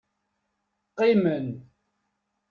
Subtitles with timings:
[0.89, 1.47] Qqimen.